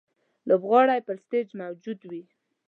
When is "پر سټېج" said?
1.07-1.47